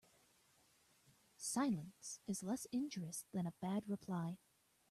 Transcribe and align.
Silence 1.37 2.21
is 2.25 2.41
less 2.41 2.65
injurious 2.71 3.25
than 3.33 3.45
a 3.45 3.53
bad 3.61 3.87
reply. 3.87 4.39